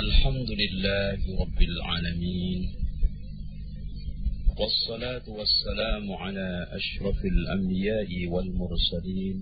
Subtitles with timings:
[0.00, 2.60] الحمد لله رب العالمين
[4.58, 9.36] والصلاة والسلام على أشرف الأنبياء والمرسلين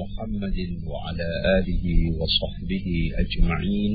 [0.00, 0.58] محمد
[0.90, 1.28] وعلى
[1.58, 1.84] آله
[2.20, 2.86] وصحبه
[3.24, 3.92] أجمعين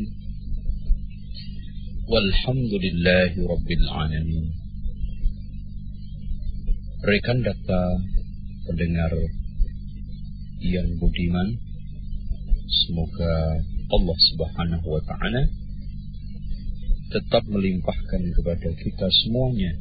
[2.11, 4.45] والحمد لله رب العالمين.
[7.11, 7.83] Rekan data
[8.67, 9.13] pendengar
[10.59, 11.47] yang budiman,
[12.67, 13.35] semoga
[13.91, 15.43] Allah Subhanahu wa taala
[17.11, 19.71] tetap melimpahkan kepada kita semuanya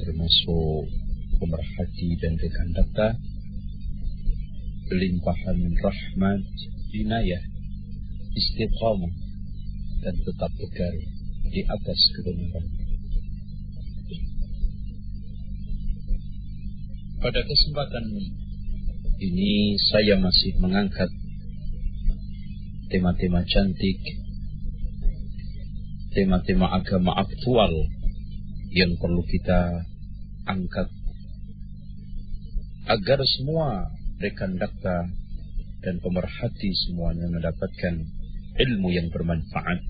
[0.00, 0.88] termasuk
[1.36, 3.08] pemerhati dan rekan data
[4.88, 6.42] limpahan rahmat,
[6.96, 7.42] inayah,
[8.32, 9.12] istiqamah
[10.00, 10.94] dan tetap tegar
[11.52, 12.66] di atas kebenaran.
[17.18, 18.04] Pada kesempatan
[19.18, 21.10] ini saya masih mengangkat
[22.88, 24.00] tema-tema cantik,
[26.16, 27.72] tema-tema agama aktual
[28.72, 29.84] yang perlu kita
[30.48, 30.88] angkat
[32.88, 35.04] agar semua rekan dakta
[35.84, 37.94] dan pemerhati semuanya mendapatkan
[38.56, 39.84] ilmu yang bermanfaat,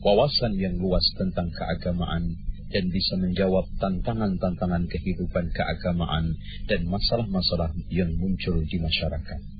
[0.00, 2.40] wawasan yang luas tentang keagamaan
[2.72, 6.34] dan bisa menjawab tantangan-tantangan kehidupan keagamaan
[6.66, 9.53] dan masalah-masalah yang muncul di masyarakat.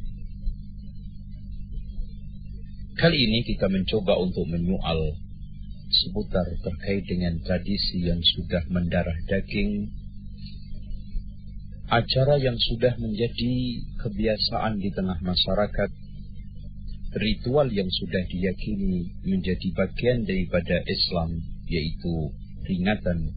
[2.95, 5.19] Kali ini kita mencoba untuk menyoal
[5.91, 9.91] seputar terkait dengan tradisi yang sudah mendarah daging,
[11.91, 15.91] acara yang sudah menjadi kebiasaan di tengah masyarakat,
[17.19, 22.31] ritual yang sudah diyakini menjadi bagian daripada Islam, yaitu
[22.63, 23.35] peringatan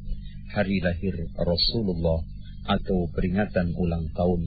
[0.53, 2.21] hari lahir Rasulullah
[2.69, 4.41] atau peringatan ulang tahun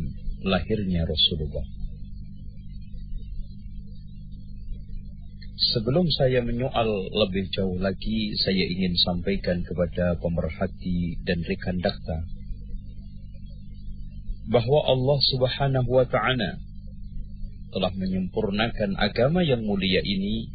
[0.46, 1.79] lahirnya Rasulullah.
[5.70, 12.26] Sebelum saya menyoal lebih jauh lagi, saya ingin sampaikan kepada pemerhati dan rekan dakta
[14.50, 16.58] bahwa Allah Subhanahu wa taala
[17.70, 20.50] telah menyempurnakan agama yang mulia ini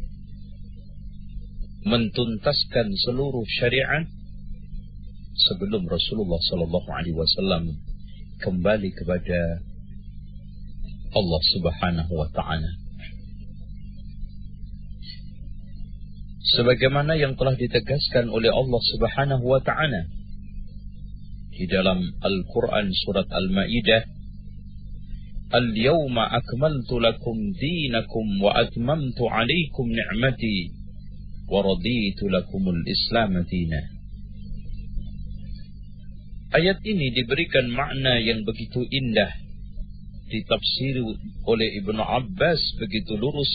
[1.88, 4.04] mentuntaskan seluruh syariat
[5.48, 7.72] sebelum Rasulullah sallallahu alaihi wasallam
[8.44, 9.64] kembali kepada
[11.16, 12.85] Allah Subhanahu wa taala.
[16.54, 20.06] Sebagaimana yang telah ditegaskan oleh Allah Subhanahu wa taala
[21.56, 24.14] di dalam Al-Qur'an surat Al-Maidah
[25.46, 30.74] Al-yawma akmaltu lakum dinakum wa atmamtu 'alaykum ni'mati
[31.46, 33.86] wa raditu lakumul Islam dinan
[36.54, 39.30] Ayat ini diberikan makna yang begitu indah
[40.30, 41.02] ditafsiri
[41.46, 43.50] oleh Ibnu Abbas begitu lurus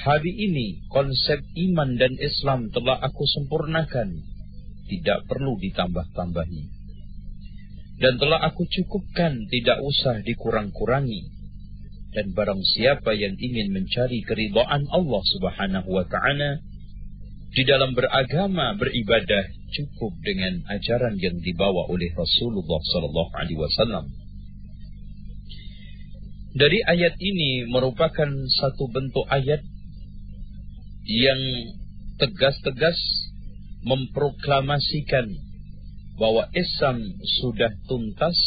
[0.00, 4.16] Hari ini konsep iman dan Islam telah aku sempurnakan.
[4.88, 6.62] Tidak perlu ditambah-tambahi.
[8.00, 11.28] Dan telah aku cukupkan, tidak usah dikurang-kurangi.
[12.16, 16.64] Dan barang siapa yang ingin mencari keridhaan Allah subhanahu wa ta'ala,
[17.52, 24.06] di dalam beragama, beribadah, cukup dengan ajaran yang dibawa oleh Rasulullah sallallahu alaihi wasallam.
[26.56, 29.60] Dari ayat ini merupakan satu bentuk ayat
[31.10, 31.42] yang
[32.22, 32.98] tegas-tegas
[33.82, 35.26] memproklamasikan
[36.14, 37.02] bahwa Islam
[37.42, 38.38] sudah tuntas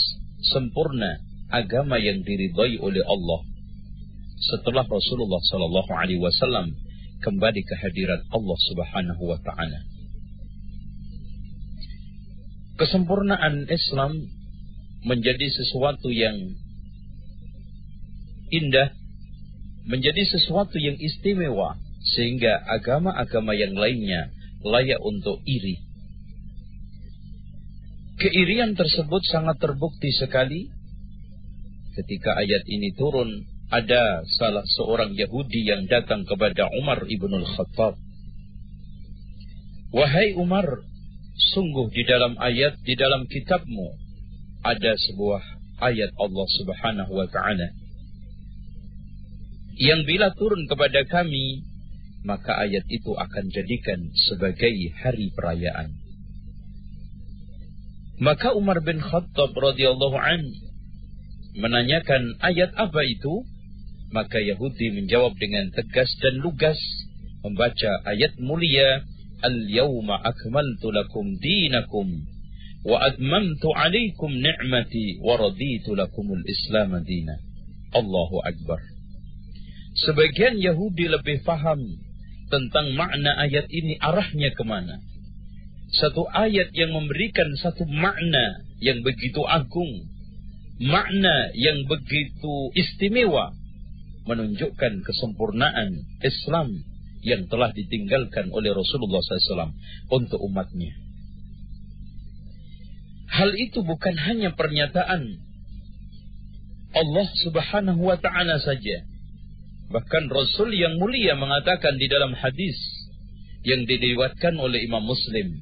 [0.47, 1.19] sempurna
[1.51, 3.41] agama yang diridhai oleh Allah
[4.39, 6.71] setelah Rasulullah sallallahu alaihi wasallam
[7.19, 9.79] kembali ke hadirat Allah Subhanahu wa taala.
[12.79, 14.11] Kesempurnaan Islam
[15.03, 16.35] menjadi sesuatu yang
[18.51, 18.95] indah,
[19.87, 21.79] menjadi sesuatu yang istimewa
[22.13, 24.29] sehingga agama-agama yang lainnya
[24.63, 25.81] layak untuk iri.
[28.21, 30.69] Keirian tersebut sangat terbukti sekali
[31.97, 33.29] ketika ayat ini turun
[33.73, 37.97] ada salah seorang Yahudi yang datang kepada Umar ibn al-Khattab.
[39.93, 40.65] Wahai Umar,
[41.53, 43.97] sungguh di dalam ayat, di dalam kitabmu,
[44.61, 45.41] ada sebuah
[45.85, 47.67] ayat Allah subhanahu wa ta'ala.
[49.73, 51.65] Yang bila turun kepada kami,
[52.23, 53.99] maka ayat itu akan jadikan
[54.31, 54.73] sebagai
[55.03, 55.91] hari perayaan.
[58.23, 60.41] Maka Umar bin Khattab radhiyallahu an
[61.59, 63.43] menanyakan ayat apa itu?
[64.13, 66.77] Maka Yahudi menjawab dengan tegas dan lugas
[67.41, 69.03] membaca ayat mulia
[69.43, 72.07] Al-yawma akmaltu lakum dinakum
[72.87, 77.35] wa admamtu alaikum ni'mati wa raditu lakumul Islam dina.
[77.91, 78.79] Allahu Akbar.
[79.99, 81.83] Sebagian Yahudi lebih paham
[82.53, 85.01] tentang makna ayat ini arahnya ke mana.
[85.89, 90.05] Satu ayat yang memberikan satu makna yang begitu agung.
[90.77, 93.57] Makna yang begitu istimewa.
[94.29, 96.85] Menunjukkan kesempurnaan Islam
[97.25, 99.73] yang telah ditinggalkan oleh Rasulullah SAW
[100.13, 100.93] untuk umatnya.
[103.33, 105.41] Hal itu bukan hanya pernyataan
[106.93, 109.09] Allah Subhanahu wa taala saja.
[109.93, 112.73] Bahkan Rasul yang mulia mengatakan di dalam hadis
[113.61, 115.53] yang diriwayatkan oleh Imam Muslim,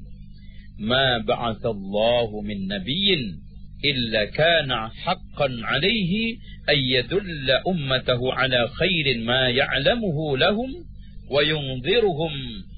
[0.79, 3.43] "Ma ba'athallahu min nabiyyin
[3.83, 6.39] illa kana haqqan 'alaihi
[6.71, 10.79] ay yadulla ummatahu 'ala khairin ma ya'lamuhu lahum
[11.27, 12.31] wa yundhiruhum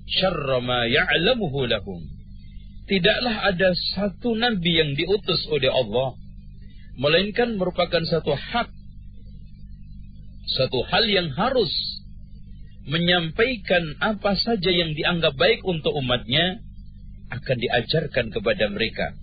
[0.10, 2.02] syarra ma ya'lamuhu lahum."
[2.90, 6.18] Tidaklah ada satu nabi yang diutus oleh Allah
[6.98, 8.74] melainkan merupakan satu hak
[10.48, 11.72] satu hal yang harus
[12.84, 16.60] menyampaikan apa saja yang dianggap baik untuk umatnya
[17.32, 19.16] akan diajarkan kepada mereka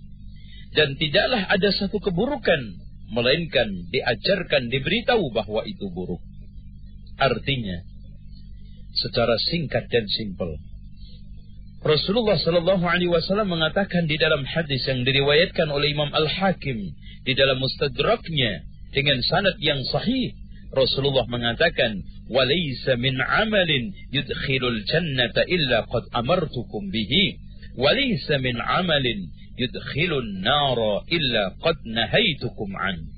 [0.73, 2.81] dan tidaklah ada satu keburukan
[3.11, 6.23] melainkan diajarkan diberitahu bahwa itu buruk
[7.21, 7.85] artinya
[8.95, 10.59] secara singkat dan simpel.
[11.81, 16.93] Rasulullah Shallallahu Alaihi Wasallam mengatakan di dalam hadis yang diriwayatkan oleh Imam Al Hakim
[17.25, 20.37] di dalam Mustadraknya dengan sanad yang sahih,
[20.71, 21.99] Rasulullah mengatakan,
[22.31, 27.35] "Walaysa min amalin yudkhilul jannata illa qad amartukum bihi,
[27.75, 29.27] walaysa min amalin
[29.59, 33.11] yudkhilun nara illa qad nahaitukum an."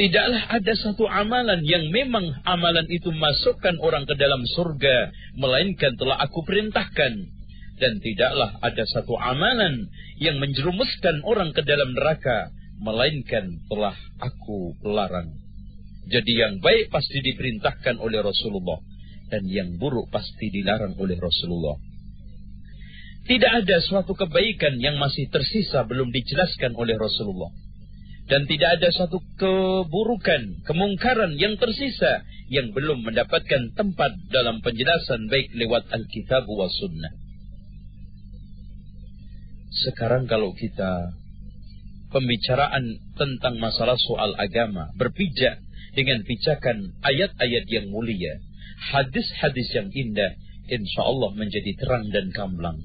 [0.00, 6.16] Tidaklah ada satu amalan yang memang amalan itu masukkan orang ke dalam surga, melainkan telah
[6.16, 7.12] aku perintahkan.
[7.80, 15.39] Dan tidaklah ada satu amalan yang menjerumuskan orang ke dalam neraka, melainkan telah aku larang.
[16.10, 18.82] Jadi yang baik pasti diperintahkan oleh Rasulullah,
[19.30, 21.78] dan yang buruk pasti dilarang oleh Rasulullah.
[23.30, 27.54] Tidak ada suatu kebaikan yang masih tersisa belum dijelaskan oleh Rasulullah
[28.30, 35.50] dan tidak ada satu keburukan, kemungkaran yang tersisa yang belum mendapatkan tempat dalam penjelasan baik
[35.58, 37.10] lewat Alkitab wa Sunnah.
[39.74, 41.10] Sekarang kalau kita
[42.14, 45.58] pembicaraan tentang masalah soal agama berpijak
[45.96, 48.38] dengan pijakan ayat-ayat yang mulia,
[48.94, 50.38] hadis-hadis yang indah,
[50.70, 52.78] insya Allah menjadi terang dan gamblang.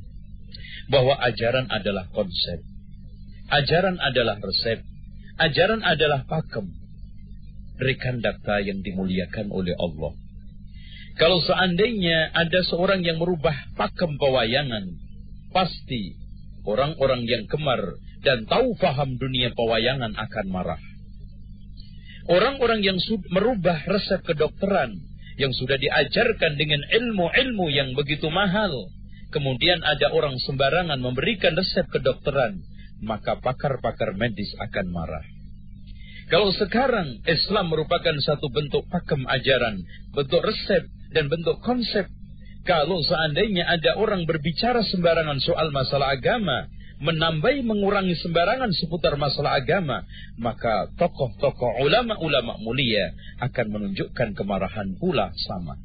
[0.89, 2.61] Bahwa ajaran adalah konsep,
[3.49, 4.85] ajaran adalah resep,
[5.35, 6.71] Ajaran adalah pakem.
[7.75, 10.15] Rekan data yang dimuliakan oleh Allah.
[11.19, 14.95] Kalau seandainya ada seorang yang merubah pakem pewayangan,
[15.51, 16.15] pasti
[16.63, 20.79] orang-orang yang kemar dan tahu faham dunia pewayangan akan marah.
[22.25, 22.97] Orang-orang yang
[23.29, 24.97] merubah resep kedokteran
[25.37, 28.89] yang sudah diajarkan dengan ilmu-ilmu yang begitu mahal,
[29.29, 32.65] kemudian ada orang sembarangan memberikan resep kedokteran,
[33.05, 35.25] maka pakar-pakar medis akan marah.
[36.25, 42.09] Kalau sekarang Islam merupakan satu bentuk pakem ajaran, bentuk resep, dan bentuk konsep.
[42.65, 46.65] Kalau seandainya ada orang berbicara sembarangan soal masalah agama,
[46.99, 50.07] menambahi mengurangi sembarangan seputar masalah agama,
[50.39, 53.11] maka tokoh-tokoh ulama-ulama mulia
[53.43, 55.75] akan menunjukkan kemarahan pula sama.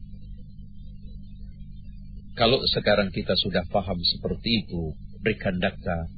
[2.39, 6.09] Kalau sekarang kita sudah paham seperti itu, berikan data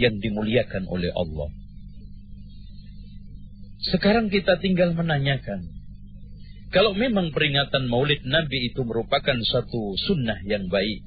[0.00, 1.50] yang dimuliakan oleh Allah.
[3.78, 5.70] Sekarang kita tinggal menanyakan,
[6.74, 11.00] kalau memang peringatan maulid Nabi itu merupakan satu sunnah yang baik,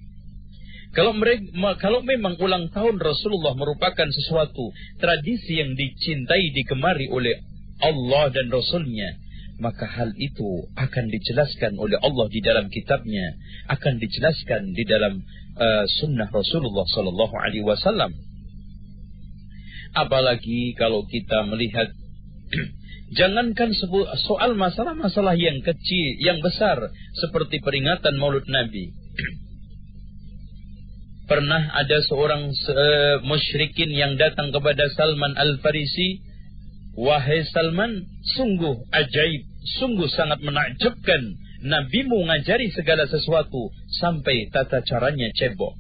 [0.91, 1.48] kalau mereka,
[1.79, 7.39] kalau memang ulang tahun Rasulullah merupakan sesuatu tradisi yang dicintai, digemari oleh
[7.79, 9.15] Allah dan Rasulnya,
[9.63, 13.39] maka hal itu akan dijelaskan oleh Allah di dalam kitabnya,
[13.71, 15.24] akan dijelaskan di dalam
[15.55, 18.12] uh, sunnah Rasulullah Sallallahu Alaihi Wasallam.
[19.95, 21.88] Apalagi kalau kita melihat
[23.19, 23.71] jangankan
[24.27, 28.91] soal masalah-masalah yang kecil, yang besar seperti peringatan Maulud Nabi.
[31.31, 32.51] Pernah ada seorang
[33.23, 36.19] musyrikin yang datang kepada Salman Al-Farisi,
[37.00, 38.03] "Wahai Salman,
[38.35, 39.47] sungguh ajaib,
[39.79, 43.71] sungguh sangat menakjubkan Nabimu ngajari segala sesuatu
[44.03, 45.71] sampai tata caranya cebok."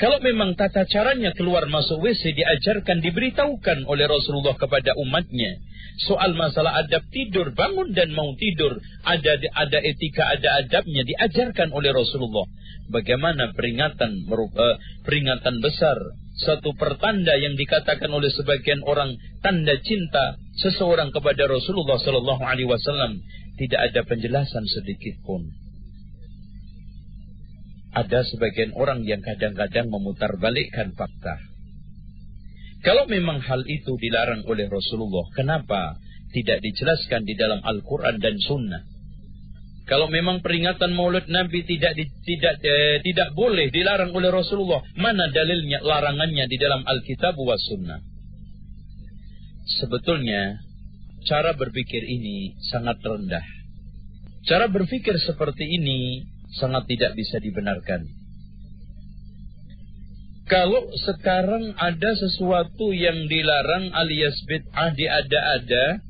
[0.00, 5.60] Kalau memang tata caranya keluar masuk WC diajarkan, diberitahukan oleh Rasulullah kepada umatnya.
[6.08, 8.80] Soal masalah adab tidur, bangun dan mau tidur.
[9.04, 12.48] Ada ada etika, ada adabnya diajarkan oleh Rasulullah.
[12.88, 16.00] Bagaimana peringatan uh, peringatan besar.
[16.32, 23.20] Satu pertanda yang dikatakan oleh sebagian orang tanda cinta seseorang kepada Rasulullah Sallallahu Alaihi Wasallam
[23.60, 25.52] tidak ada penjelasan sedikit pun.
[27.92, 31.36] Ada sebagian orang yang kadang-kadang memutarbalikkan fakta.
[32.82, 36.00] Kalau memang hal itu dilarang oleh Rasulullah, kenapa
[36.32, 38.82] tidak dijelaskan di dalam Al-Quran dan Sunnah?
[39.86, 45.28] Kalau memang peringatan Maulid Nabi tidak di, tidak eh, tidak boleh dilarang oleh Rasulullah, mana
[45.28, 48.00] dalilnya larangannya di dalam Alkitab wa Sunnah?
[49.82, 50.62] Sebetulnya
[51.26, 53.46] cara berpikir ini sangat rendah.
[54.42, 58.22] Cara berpikir seperti ini sangat tidak bisa dibenarkan.
[60.52, 66.04] Kalau sekarang ada sesuatu yang dilarang alias bid'ah diada-ada,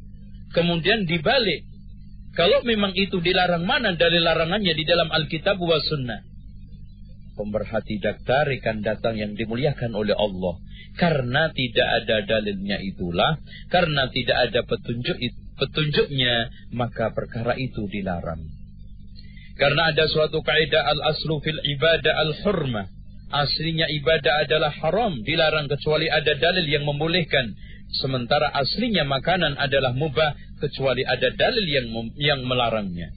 [0.51, 1.63] kemudian dibalik.
[2.33, 6.27] Kalau memang itu dilarang, mana dalil larangannya di dalam Alkitab wa Sunnah?
[7.37, 10.59] Pemerhati daktar rekan datang yang dimuliakan oleh Allah.
[10.97, 13.41] Karena tidak ada dalilnya itulah,
[13.73, 15.17] karena tidak ada petunjuk
[15.57, 18.52] petunjuknya, maka perkara itu dilarang.
[19.57, 22.87] Karena ada suatu kaidah al-aslu fil ibadah al-hurmah.
[23.33, 27.57] Aslinya ibadah adalah haram, dilarang kecuali ada dalil yang membolehkan.
[27.93, 33.13] Sementara aslinya makanan adalah mubah kecuali ada dalil yang yang melarangnya.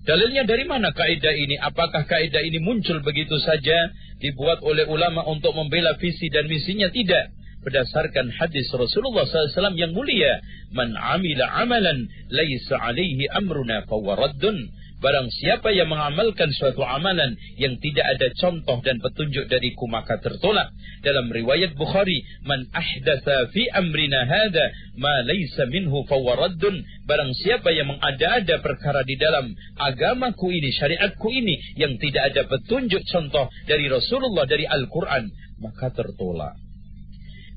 [0.00, 1.60] Dalilnya dari mana kaidah ini?
[1.60, 6.88] Apakah kaidah ini muncul begitu saja dibuat oleh ulama untuk membela visi dan misinya?
[6.88, 7.40] Tidak.
[7.60, 10.40] Berdasarkan hadis Rasulullah SAW yang mulia,
[10.72, 18.04] "Man amila amalan laisa alaihi amruna fawaraddun." Barang siapa yang mengamalkan suatu amalan yang tidak
[18.04, 20.76] ada contoh dan petunjuk dariku maka tertolak.
[21.00, 24.68] Dalam riwayat Bukhari, man ahdatha fi amrina hada
[25.00, 26.84] ma laysa minhu fawaraddun.
[27.08, 33.00] Barang siapa yang mengada-ada perkara di dalam agamaku ini, syariatku ini yang tidak ada petunjuk
[33.08, 35.32] contoh dari Rasulullah dari Al-Quran,
[35.64, 36.60] maka tertolak.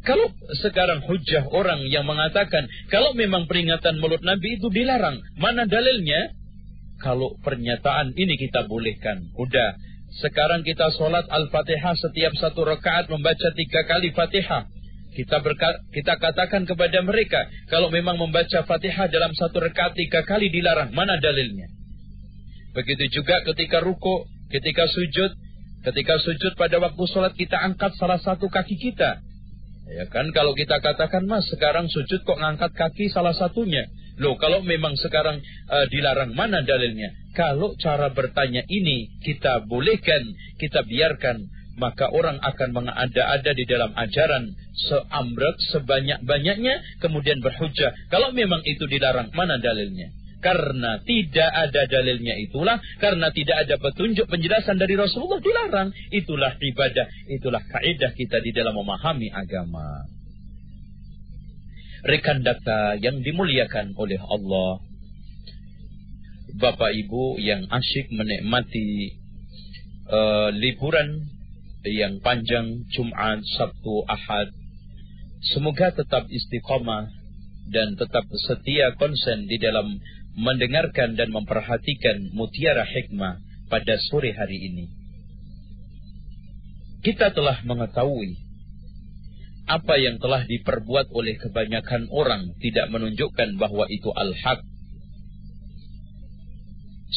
[0.07, 0.31] Kalau
[0.63, 6.39] sekarang hujah orang yang mengatakan kalau memang peringatan mulut Nabi itu dilarang, mana dalilnya?
[7.03, 9.27] Kalau pernyataan ini kita bolehkan.
[9.35, 9.75] Udah,
[10.23, 14.71] sekarang kita sholat Al-Fatihah setiap satu rakaat membaca tiga kali Fatihah.
[15.13, 20.47] Kita berka kita katakan kepada mereka, kalau memang membaca Fatihah dalam satu rakaat tiga kali
[20.49, 21.67] dilarang, mana dalilnya?
[22.73, 25.37] Begitu juga ketika ruku, ketika sujud,
[25.85, 29.21] ketika sujud pada waktu sholat kita angkat salah satu kaki kita.
[29.93, 33.85] Ya kan kalau kita katakan mas sekarang sujud kok ngangkat kaki salah satunya.
[34.21, 37.13] Loh, kalau memang sekarang uh, dilarang, mana dalilnya?
[37.33, 40.21] Kalau cara bertanya ini kita bolehkan,
[40.61, 41.49] kita biarkan,
[41.81, 47.89] maka orang akan mengada-ada di dalam ajaran seambrek sebanyak-banyaknya, kemudian berhujah.
[48.13, 50.13] Kalau memang itu dilarang, mana dalilnya?
[50.43, 55.89] Karena tidak ada dalilnya itulah, karena tidak ada petunjuk penjelasan dari Rasulullah dilarang.
[56.13, 60.05] Itulah ibadah, itulah kaidah kita di dalam memahami agama
[62.03, 64.83] rekan data yang dimuliakan oleh Allah.
[66.53, 69.17] Bapak Ibu yang asyik menikmati
[70.11, 71.31] uh, liburan
[71.87, 74.51] yang panjang Jumat, Sabtu, Ahad.
[75.43, 77.11] Semoga tetap istiqomah
[77.71, 79.99] dan tetap setia konsen di dalam
[80.35, 83.39] mendengarkan dan memperhatikan mutiara hikmah
[83.71, 84.85] pada sore hari ini.
[87.03, 88.42] Kita telah mengetahui
[89.63, 94.59] apa yang telah diperbuat oleh kebanyakan orang tidak menunjukkan bahwa itu al-haq.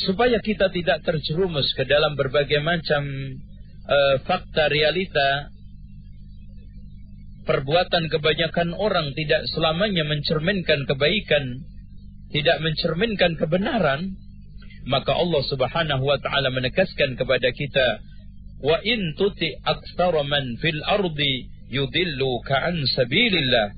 [0.07, 3.03] Supaya kita tidak terjerumus ke dalam berbagai macam
[3.89, 5.51] uh, fakta realita,
[7.49, 11.67] perbuatan kebanyakan orang tidak selamanya mencerminkan kebaikan,
[12.31, 14.15] tidak mencerminkan kebenaran,
[14.87, 17.87] maka Allah Subhanahu wa taala menegaskan kepada kita,
[18.63, 23.75] "Wa in tuti aktsara man fil ardi yudillu ka'an sabilillah.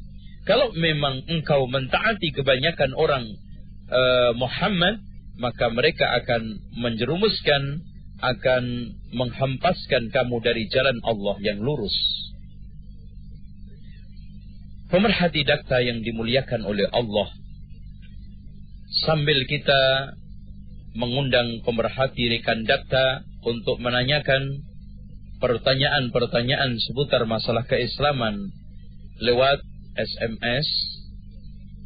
[0.49, 3.25] Kalau memang engkau mentaati kebanyakan orang
[3.93, 5.05] uh, Muhammad,
[5.37, 7.85] maka mereka akan menjerumuskan,
[8.19, 8.65] akan
[9.13, 11.95] menghempaskan kamu dari jalan Allah yang lurus.
[14.89, 17.29] Pemerhati dakta yang dimuliakan oleh Allah.
[19.05, 20.17] Sambil kita
[20.97, 24.65] mengundang pemerhati rekan dakta untuk menanyakan
[25.39, 28.51] pertanyaan-pertanyaan seputar masalah keislaman
[29.23, 29.63] lewat
[29.95, 30.67] SMS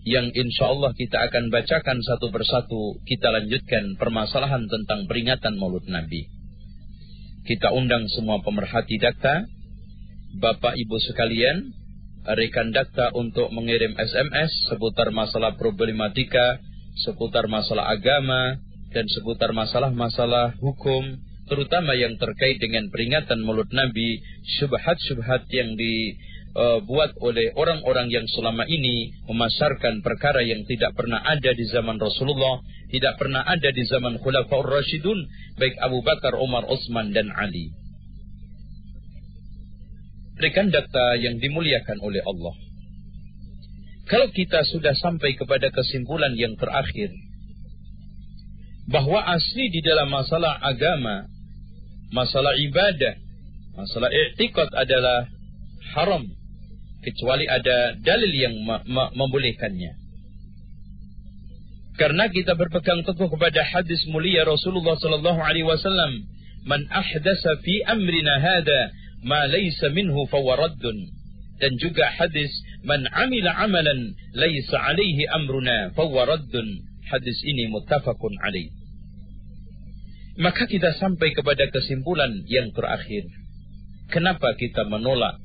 [0.02, 6.26] yang insya Allah kita akan bacakan satu persatu kita lanjutkan permasalahan tentang peringatan maulud Nabi.
[7.46, 9.46] Kita undang semua pemerhati data,
[10.38, 11.74] Bapak Ibu sekalian,
[12.26, 16.62] rekan data untuk mengirim SMS seputar masalah problematika,
[17.02, 18.58] seputar masalah agama,
[18.94, 21.18] dan seputar masalah-masalah hukum,
[21.50, 24.22] terutama yang terkait dengan peringatan mulut Nabi,
[24.58, 26.14] syubhat-syubhat yang di
[26.54, 31.98] uh, buat oleh orang-orang yang selama ini memasarkan perkara yang tidak pernah ada di zaman
[31.98, 35.18] Rasulullah, tidak pernah ada di zaman Khulafaur Rasyidun,
[35.56, 37.72] baik Abu Bakar, Umar, Utsman dan Ali.
[40.36, 42.54] Rekan data yang dimuliakan oleh Allah.
[44.10, 47.14] Kalau kita sudah sampai kepada kesimpulan yang terakhir,
[48.90, 51.31] bahwa asli di dalam masalah agama,
[52.12, 53.16] masalah ibadah,
[53.74, 55.26] masalah i'tikad adalah
[55.96, 56.28] haram
[57.02, 58.54] kecuali ada dalil yang
[59.16, 59.98] membolehkannya.
[61.98, 66.24] Karena kita berpegang teguh kepada hadis mulia Rasulullah sallallahu alaihi wasallam,
[66.64, 68.80] "Man ahdasa fi amrina hada
[69.28, 71.20] ma laysa minhu fawaraddun."
[71.60, 72.48] Dan juga hadis,
[72.82, 76.80] "Man amila amalan laysa alaihi amruna fawaraddun."
[77.12, 78.72] Hadis ini muttafaqun alaih.
[80.40, 83.28] Maka kita sampai kepada kesimpulan yang terakhir.
[84.08, 85.40] Kenapa kita menolak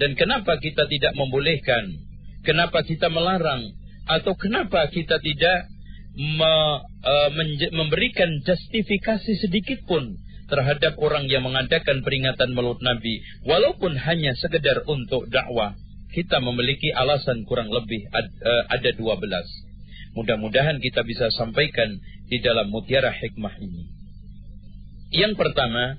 [0.00, 2.00] dan kenapa kita tidak membolehkan?
[2.40, 3.76] Kenapa kita melarang?
[4.08, 5.68] Atau kenapa kita tidak
[6.16, 6.52] me,
[7.04, 7.30] uh,
[7.76, 10.16] memberikan justifikasi sedikit pun
[10.48, 15.78] terhadap orang yang mengadakan peringatan Maulid Nabi walaupun hanya sekedar untuk dakwah
[16.10, 22.66] kita memiliki alasan kurang lebih ad, uh, ada 12 mudah-mudahan kita bisa sampaikan di dalam
[22.66, 23.99] mutiara hikmah ini
[25.10, 25.98] yang pertama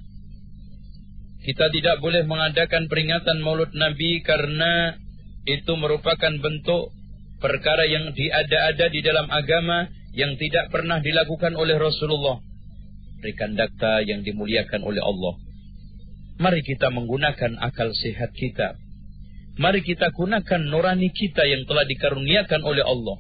[1.42, 4.94] kita tidak boleh mengadakan peringatan maulud Nabi karena
[5.50, 6.94] itu merupakan bentuk
[7.42, 12.38] perkara yang diada-ada di dalam agama yang tidak pernah dilakukan oleh Rasulullah.
[13.26, 15.34] Rekan dakta yang dimuliakan oleh Allah.
[16.42, 18.78] Mari kita menggunakan akal sehat kita.
[19.58, 23.18] Mari kita gunakan nurani kita yang telah dikaruniakan oleh Allah.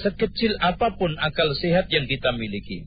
[0.00, 2.84] Sekecil apa pun akal sehat yang kita miliki.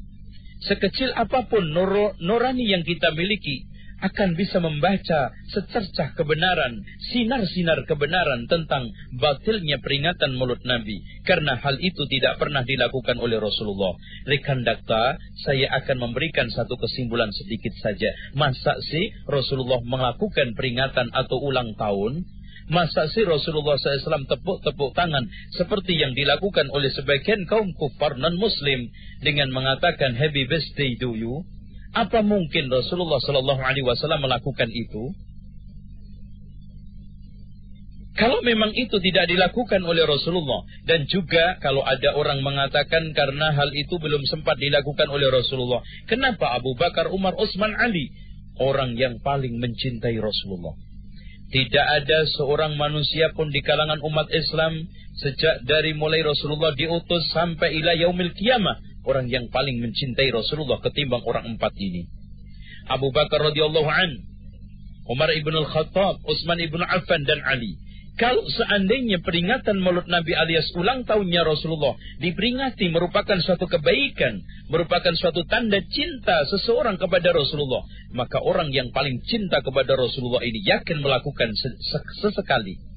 [0.62, 6.82] Sekecil apa pun nur nurani yang kita miliki akan bisa membaca secercah kebenaran,
[7.14, 11.06] sinar-sinar kebenaran tentang batilnya peringatan mulut Nabi.
[11.22, 13.94] Karena hal itu tidak pernah dilakukan oleh Rasulullah.
[14.26, 18.10] Rekan dakta, saya akan memberikan satu kesimpulan sedikit saja.
[18.34, 22.41] Masa sih Rasulullah melakukan peringatan atau ulang tahun?
[22.72, 25.28] Masa sih Rasulullah SAW tepuk-tepuk tangan
[25.60, 28.88] seperti yang dilakukan oleh sebagian kaum kufar non-muslim
[29.20, 31.44] dengan mengatakan happy birthday to you?
[31.92, 35.12] Apa mungkin Rasulullah Sallallahu Alaihi Wasallam melakukan itu?
[38.16, 43.68] Kalau memang itu tidak dilakukan oleh Rasulullah dan juga kalau ada orang mengatakan karena hal
[43.76, 48.16] itu belum sempat dilakukan oleh Rasulullah, kenapa Abu Bakar, Umar, Utsman, Ali
[48.64, 50.91] orang yang paling mencintai Rasulullah?
[51.52, 54.88] Tidak ada seorang manusia pun di kalangan umat Islam
[55.20, 61.20] sejak dari mulai Rasulullah diutus sampai ila yaumil kiamah orang yang paling mencintai Rasulullah ketimbang
[61.28, 62.08] orang empat ini.
[62.88, 64.12] Abu Bakar radhiyallahu an,
[65.12, 67.76] Umar ibn al-Khattab, Utsman ibn Affan dan Ali.
[68.20, 75.42] Kalau seandainya peringatan Maulid Nabi alias ulang tahunnya Rasulullah diperingati merupakan suatu kebaikan, merupakan suatu
[75.48, 77.82] tanda cinta seseorang kepada Rasulullah,
[78.14, 81.50] maka orang yang paling cinta kepada Rasulullah ini yakin melakukan
[82.22, 82.92] sesekali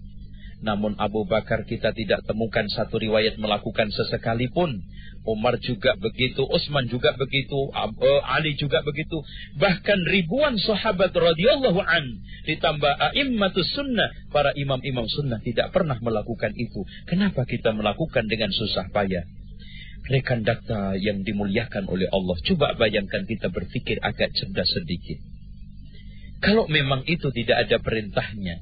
[0.64, 4.80] namun Abu Bakar kita tidak temukan satu riwayat melakukan sesekali pun.
[5.24, 9.24] Umar juga begitu, Utsman juga begitu, eh, Ali juga begitu.
[9.56, 16.84] Bahkan ribuan sahabat radhiyallahu an ditambah a'immatus sunnah, para imam-imam sunnah tidak pernah melakukan itu.
[17.08, 19.24] Kenapa kita melakukan dengan susah payah?
[20.04, 25.16] Rekan dakta yang dimuliakan oleh Allah, coba bayangkan kita berpikir agak cerdas sedikit.
[26.44, 28.60] Kalau memang itu tidak ada perintahnya,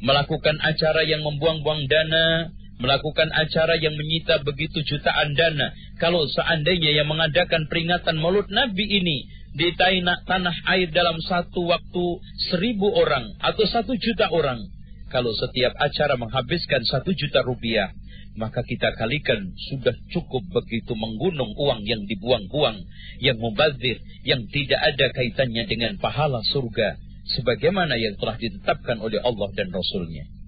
[0.00, 5.70] melakukan acara yang membuang-buang dana, melakukan acara yang menyita begitu jutaan dana.
[6.00, 12.04] Kalau seandainya yang mengadakan peringatan maulud Nabi ini di tanah, tanah air dalam satu waktu
[12.50, 14.64] seribu orang atau satu juta orang.
[15.10, 17.90] Kalau setiap acara menghabiskan satu juta rupiah,
[18.38, 22.78] maka kita kalikan sudah cukup begitu menggunung uang yang dibuang-buang,
[23.18, 26.94] yang mubazir, yang tidak ada kaitannya dengan pahala surga
[27.36, 30.39] sebagaimana yang telah ditetapkan oleh Allah dan Rasulnya.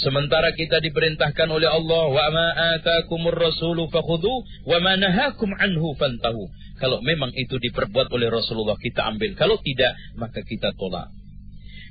[0.00, 4.32] Sementara kita diperintahkan oleh Allah, wa ma atakumur rasulu fakhudhu
[4.64, 6.48] wa ma nahakum anhu fantahu.
[6.80, 11.12] Kalau memang itu diperbuat oleh Rasulullah kita ambil, kalau tidak maka kita tolak.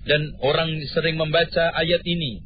[0.09, 2.41] Dan orang sering membaca ayat ini.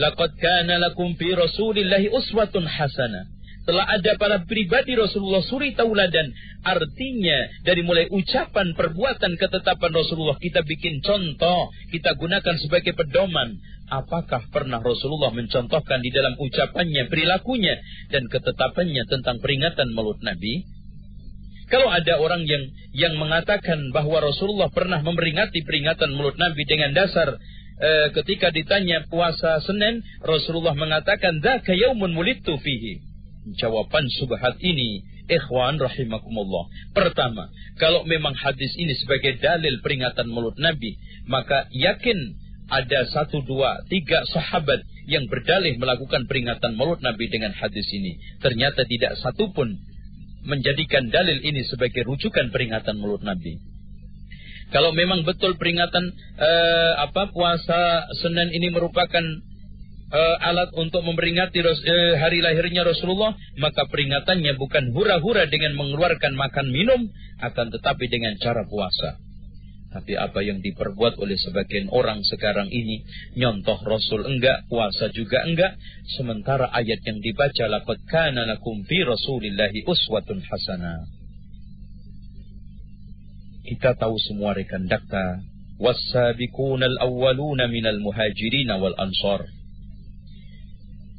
[0.00, 3.28] Laqad kana lakum fi Rasulillahi uswatun hasanah
[3.70, 6.34] telah ada pada pribadi Rasulullah suri tauladan.
[6.66, 13.62] Artinya dari mulai ucapan, perbuatan, ketetapan Rasulullah kita bikin contoh, kita gunakan sebagai pedoman.
[13.86, 17.78] Apakah pernah Rasulullah mencontohkan di dalam ucapannya, perilakunya,
[18.10, 20.66] dan ketetapannya tentang peringatan mulut Nabi?
[21.70, 27.38] Kalau ada orang yang yang mengatakan bahwa Rasulullah pernah memperingati peringatan mulut Nabi dengan dasar
[27.78, 33.09] eh, ketika ditanya puasa Senin, Rasulullah mengatakan, "Dzaka yaumun mulidtu fihi."
[33.58, 36.70] Jawaban subhat ini, ikhwan rahimakumullah.
[36.94, 42.36] Pertama, kalau memang hadis ini sebagai dalil peringatan mulut Nabi, maka yakin
[42.70, 48.18] ada satu, dua, tiga sahabat yang berdalih melakukan peringatan mulut Nabi dengan hadis ini.
[48.38, 49.74] Ternyata tidak satu pun
[50.46, 53.58] menjadikan dalil ini sebagai rujukan peringatan mulut Nabi.
[54.70, 59.22] Kalau memang betul peringatan uh, apa puasa Senin ini merupakan
[60.11, 61.73] uh, alat untuk memperingati uh,
[62.21, 67.01] hari lahirnya Rasulullah, maka peringatannya bukan hura-hura dengan mengeluarkan makan minum,
[67.41, 69.19] akan tetapi dengan cara puasa.
[69.95, 73.07] Tapi apa yang diperbuat oleh sebagian orang sekarang ini,
[73.39, 75.79] nyontoh Rasul enggak, puasa juga enggak,
[76.19, 81.07] sementara ayat yang dibaca laqad kana lakum fi Rasulillahi uswatun hasanah.
[83.65, 85.55] Kita tahu semua rekan dakta.
[85.75, 89.41] والسابقون الأولون من المهاجرين والأنصار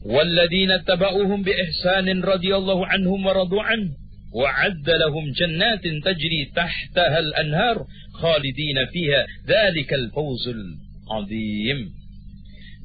[0.07, 3.91] والذين اتبعوهم بإحسان رضي الله عنهم ورضوا عنه
[4.35, 11.81] وعد لهم جنات تجري تحتها الأنهار خالدين فيها ذلك الفوز العظيم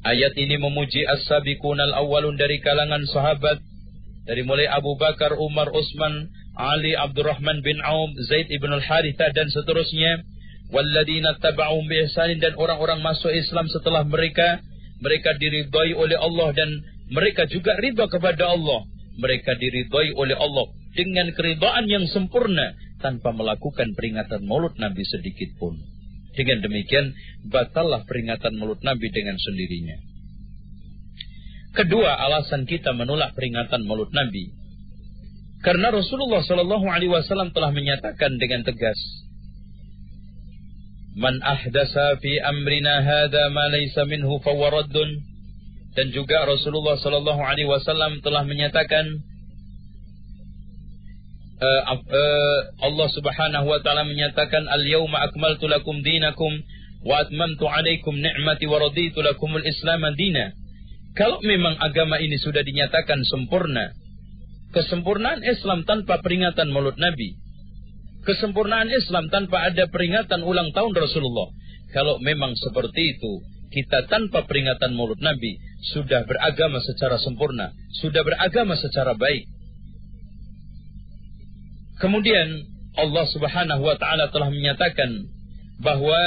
[0.01, 3.61] Ayat ini memuji as-sabiqun al-awwalun dari kalangan sahabat
[4.25, 6.25] dari mulai Abu Bakar, Umar, Utsman,
[6.57, 10.25] Ali Abdurrahman bin Auf, Zaid ibn al-Haritha dan seterusnya.
[10.73, 14.65] Walladina taba'um biihsanin dan orang-orang masuk Islam setelah mereka.
[15.05, 16.69] Mereka diridhai oleh Allah dan
[17.10, 18.86] mereka juga ridha kepada Allah.
[19.16, 25.80] Mereka diridhai oleh Allah dengan keridhaan yang sempurna tanpa melakukan peringatan maulud Nabi sedikit pun.
[26.36, 27.16] Dengan demikian,
[27.48, 29.96] batallah peringatan maulud Nabi dengan sendirinya.
[31.72, 34.66] Kedua, alasan kita menolak peringatan maulud Nabi
[35.66, 38.98] karena Rasulullah Shallallahu Alaihi Wasallam telah menyatakan dengan tegas,
[41.16, 44.36] Man ahdasa fi amrina hada ma laysa minhu.
[45.96, 49.04] Dan juga Rasulullah Shallallahu Alaihi Wasallam telah menyatakan,
[51.56, 56.52] uh, uh, Allah Subhanahu Wa Taala menyatakan, Al yawma akmaltu lakum dinakum
[57.00, 60.52] wa atmamtu alaikum ni'mati wa raditu lakumul Islam dina.
[61.16, 63.96] Kalau memang agama ini sudah dinyatakan sempurna,
[64.76, 67.40] Kesempurnaan Islam tanpa peringatan maulud Nabi.
[68.28, 71.48] Kesempurnaan Islam tanpa ada peringatan ulang tahun Rasulullah.
[71.96, 73.40] Kalau memang seperti itu,
[73.72, 75.56] kita tanpa peringatan maulud Nabi
[75.94, 77.70] sudah beragama secara sempurna,
[78.02, 79.46] sudah beragama secara baik.
[82.02, 85.30] Kemudian Allah Subhanahu wa taala telah menyatakan
[85.80, 86.18] bahwa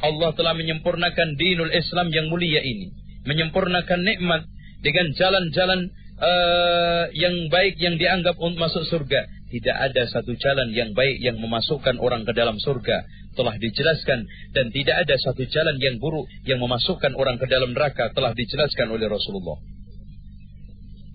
[0.00, 2.92] Allah telah menyempurnakan dinul Islam yang mulia ini,
[3.24, 4.44] menyempurnakan nikmat
[4.84, 5.80] dengan jalan-jalan
[6.20, 9.35] uh, yang baik yang dianggap untuk masuk surga.
[9.46, 13.06] Tidak ada satu jalan yang baik yang memasukkan orang ke dalam surga.
[13.38, 14.26] Telah dijelaskan.
[14.50, 18.10] Dan tidak ada satu jalan yang buruk yang memasukkan orang ke dalam neraka.
[18.10, 19.58] Telah dijelaskan oleh Rasulullah.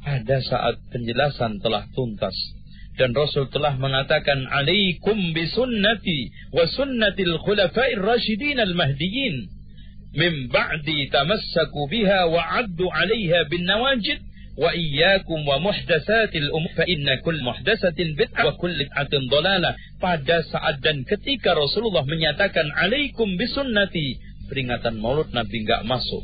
[0.02, 2.34] Pada saat penjelasan telah tuntas.
[2.96, 4.48] Dan Rasul telah mengatakan.
[4.48, 9.36] Alaikum bisunnati wa sunnatil khulafair rasyidin al-mahdiyin.
[10.15, 14.31] Min ba'di tamassaku biha wa addu alaiha bin nawajid
[16.52, 22.04] umur fa inna kull muhdatsatin bid'ah wa kull bid'atin dhalalah pada saat dan ketika Rasulullah
[22.04, 24.20] menyatakan alaikum bisunnati
[24.52, 26.24] peringatan maulud Nabi enggak masuk.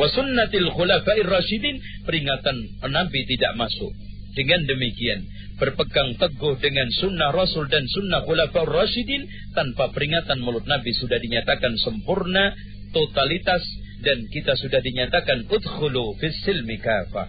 [0.00, 1.76] Wa sunnatil khulafa'ir rasyidin
[2.08, 2.56] peringatan
[2.88, 3.92] Nabi tidak masuk.
[4.32, 5.26] Dengan demikian
[5.58, 11.76] berpegang teguh dengan sunnah Rasul dan sunnah khulafa'ir rasyidin tanpa peringatan maulud Nabi sudah dinyatakan
[11.76, 12.54] sempurna
[12.96, 13.60] totalitas
[14.02, 17.26] dan kita sudah dinyatakan udkhulu fis silmi kafah.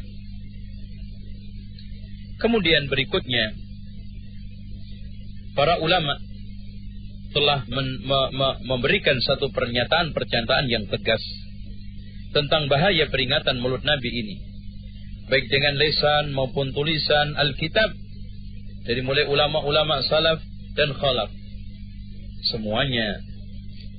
[2.39, 3.51] Kemudian berikutnya
[5.57, 6.15] para ulama
[7.35, 11.21] telah men, me, me, memberikan satu pernyataan-pernyataan yang tegas
[12.31, 14.35] tentang bahaya peringatan mulut Nabi ini.
[15.29, 17.93] Baik dengan lesan maupun tulisan Alkitab
[18.85, 20.41] dari mulai ulama-ulama salaf
[20.73, 21.29] dan khalaf.
[22.49, 23.28] Semuanya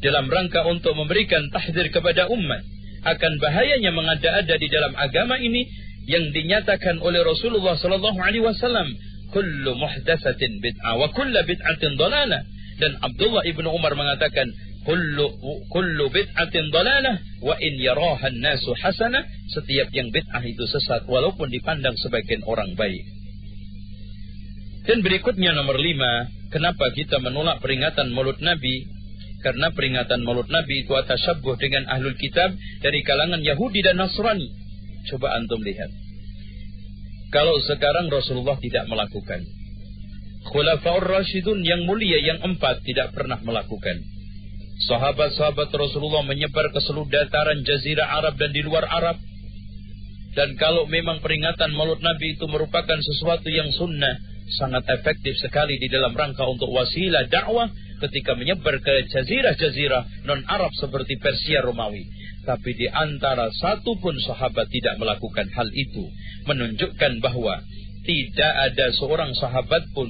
[0.01, 2.65] dalam rangka untuk memberikan tahdir kepada umat
[3.05, 5.65] akan bahayanya mengada-ada di dalam agama ini
[6.09, 8.93] yang dinyatakan oleh Rasulullah sallallahu alaihi wasallam
[9.31, 12.43] kullu muhdatsatin bid'ah wa kullu bid'atin dalalah.
[12.81, 14.49] Dan Abdullah ibnu Umar mengatakan
[14.85, 15.31] kullu
[15.71, 19.23] kullu bid'atin dalalah wa in yaraha an-nasu hasanah.
[19.55, 23.05] Setiap yang bid'ah itu sesat walaupun dipandang sebagian orang baik.
[24.89, 28.89] Dan berikutnya nomor lima kenapa kita menolak peringatan Maulud Nabi
[29.40, 32.53] karena peringatan maulud Nabi itu atas syabbuh dengan ahlul kitab
[32.85, 34.48] dari kalangan Yahudi dan Nasrani.
[35.09, 35.88] Coba antum lihat.
[37.33, 39.46] Kalau sekarang Rasulullah tidak melakukan.
[40.50, 44.03] Khulafaur Rashidun yang mulia yang empat tidak pernah melakukan.
[44.88, 49.20] Sahabat-sahabat Rasulullah menyebar ke seluruh dataran jazirah Arab dan di luar Arab.
[50.33, 54.14] Dan kalau memang peringatan maulud Nabi itu merupakan sesuatu yang sunnah,
[54.57, 57.68] sangat efektif sekali di dalam rangka untuk wasilah dakwah
[58.01, 62.09] ketika menyebar ke jazirah-jazirah non-Arab seperti Persia Romawi.
[62.41, 66.09] Tapi di antara satu pun sahabat tidak melakukan hal itu.
[66.49, 67.61] Menunjukkan bahwa
[68.01, 70.09] tidak ada seorang sahabat pun,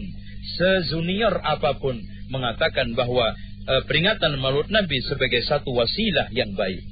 [0.57, 1.98] sejunior apa pun,
[2.31, 3.35] mengatakan bahwa
[3.66, 6.87] e, peringatan maulud Nabi sebagai satu wasilah yang baik.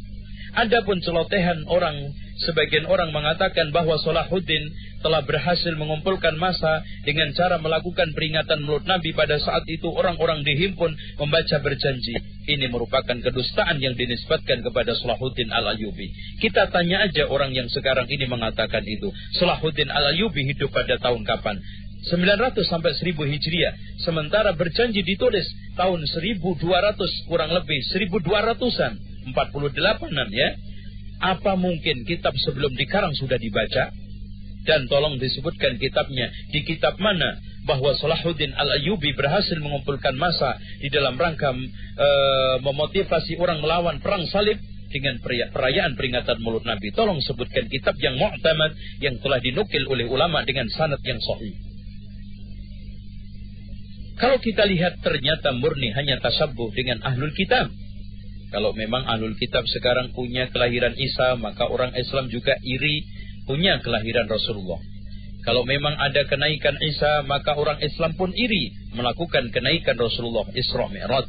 [0.58, 2.10] Adapun celotehan orang,
[2.42, 4.70] sebagian orang mengatakan bahwa Salahuddin
[5.02, 10.90] telah berhasil mengumpulkan masa dengan cara melakukan peringatan mulut Nabi pada saat itu orang-orang dihimpun
[11.18, 12.14] membaca berjanji.
[12.48, 16.10] Ini merupakan kedustaan yang dinisbatkan kepada Salahuddin Al-Ayubi.
[16.42, 19.12] Kita tanya aja orang yang sekarang ini mengatakan itu.
[19.38, 21.60] Salahuddin Al-Ayubi hidup pada tahun kapan?
[22.06, 23.74] 900 sampai 1000 Hijriah.
[24.06, 26.62] Sementara berjanji ditulis tahun 1200
[27.26, 28.92] kurang lebih 1200-an,
[29.34, 30.48] 48-an ya.
[31.18, 33.90] Apa mungkin kitab sebelum dikarang sudah dibaca?
[34.62, 36.30] Dan tolong disebutkan kitabnya.
[36.52, 42.08] Di kitab mana bahwa Salahuddin Al-Ayubi berhasil mengumpulkan masa di dalam rangka e,
[42.62, 45.20] memotivasi orang melawan perang salib dengan
[45.52, 46.92] perayaan peringatan mulut Nabi.
[46.92, 51.54] Tolong sebutkan kitab yang mu'tamad yang telah dinukil oleh ulama dengan sanad yang sahih.
[54.18, 57.70] Kalau kita lihat ternyata murni hanya tasabuh dengan ahlul kitab.
[58.48, 63.04] Kalau memang ahlul kitab sekarang punya kelahiran Isa, maka orang Islam juga iri
[63.44, 64.80] punya kelahiran Rasulullah.
[65.44, 71.28] Kalau memang ada kenaikan Isa, maka orang Islam pun iri melakukan kenaikan Rasulullah Isra Mi'raj.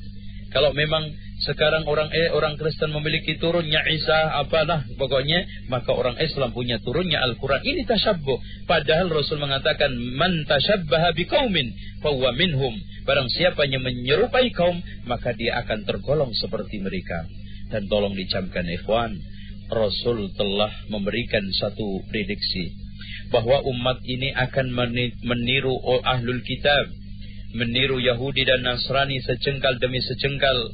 [0.49, 6.51] Kalau memang sekarang orang eh, orang Kristen memiliki turunnya Isa apalah pokoknya maka orang Islam
[6.51, 11.71] punya turunnya Al-Qur'an ini tasyabbuh padahal Rasul mengatakan man tasyabbaha biqaumin
[12.03, 12.75] fahuwa minhum
[13.09, 14.77] barang siapa yang menyerupai kaum
[15.09, 17.25] maka dia akan tergolong seperti mereka.
[17.73, 19.17] Dan tolong dicamkan ikhwan
[19.69, 22.73] Rasul telah memberikan satu prediksi
[23.29, 24.73] bahwa umat ini akan
[25.21, 26.89] meniru ahlul kitab,
[27.53, 30.73] meniru Yahudi dan Nasrani sejengkal demi sejengkal.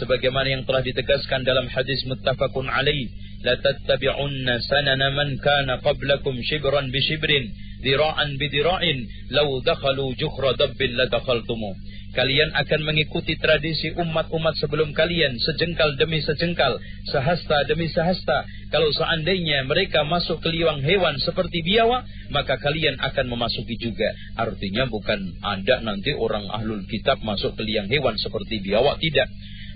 [0.00, 3.10] Sebagaimana yang telah ditegaskan dalam hadis muttafaqun alaih
[3.42, 8.98] la tattabi'unna sanana man kana qablakum shibran bi shibrin dira'an bi dira'in
[9.32, 11.74] law dakhalu juhra dabbin la dakhaltumu
[12.10, 16.74] Kalian akan mengikuti tradisi umat-umat sebelum kalian sejengkal demi sejengkal,
[17.06, 18.42] sehasta demi sehasta.
[18.74, 22.02] Kalau seandainya mereka masuk ke liang hewan seperti biawak,
[22.34, 24.10] maka kalian akan memasuki juga.
[24.34, 29.30] Artinya bukan ada nanti orang ahlul kitab masuk ke liang hewan seperti biawak, tidak.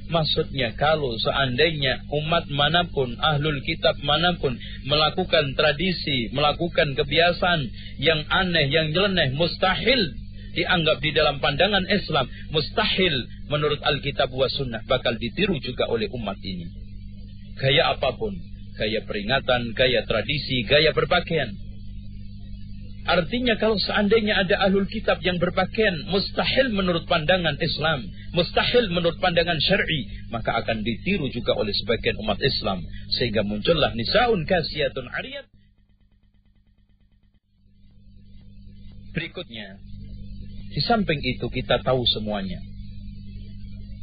[0.05, 4.53] Maksudnya kalau seandainya umat mana pun, ahlul kitab mana pun
[4.85, 7.61] melakukan tradisi, melakukan kebiasaan
[7.97, 10.13] yang aneh, yang nyeleneh, mustahil
[10.55, 16.39] dianggap di dalam pandangan Islam mustahil menurut Alkitab wa sunnah bakal ditiru juga oleh umat
[16.47, 16.71] ini.
[17.59, 18.35] Gaya apa pun,
[18.79, 21.55] gaya peringatan, gaya tradisi, gaya berpakaian.
[23.05, 29.61] Artinya kalau seandainya ada ahlul kitab yang berpakaian mustahil menurut pandangan Islam, mustahil menurut pandangan
[29.61, 32.81] syar'i, maka akan ditiru juga oleh sebagian umat Islam
[33.13, 35.47] sehingga muncullah nisaun kasiyatun ariyat.
[39.13, 39.79] Berikutnya,
[40.73, 42.74] di samping itu kita tahu semuanya.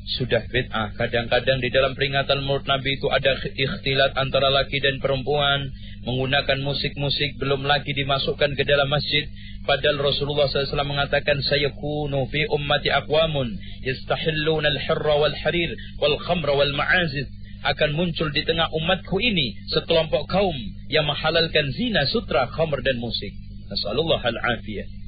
[0.01, 0.97] Sudah bid'ah.
[0.97, 5.69] Kadang-kadang di dalam peringatan mulut Nabi itu ada ikhtilat antara laki dan perempuan.
[6.01, 9.29] Menggunakan musik-musik belum lagi dimasukkan ke dalam masjid.
[9.61, 13.53] Padahal Rasulullah SAW mengatakan sayakunu fi ummati aqwamun
[13.85, 15.69] yastahilluna al-hirra wal-harir
[16.01, 17.29] wal-khamra wal-ma'azid
[17.61, 20.57] akan muncul di tengah umatku ini sekelompok kaum
[20.89, 23.37] yang menghalalkan zina, sutra, khamr dan musik.
[23.69, 25.00] Nasallallahu al-afiyah.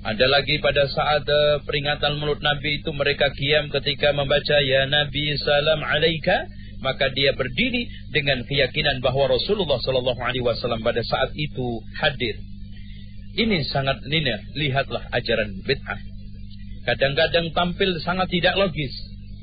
[0.00, 5.36] Ada lagi pada saat uh, peringatan mulut Nabi itu mereka kiam ketika membaca ya Nabi
[5.36, 6.48] salam alaika
[6.80, 12.40] maka dia berdiri dengan keyakinan bahwa Rasulullah Shallallahu Alaihi Wasallam pada saat itu hadir.
[13.36, 16.00] Ini sangat ini lihatlah ajaran bid'ah.
[16.88, 18.96] Kadang-kadang tampil sangat tidak logis,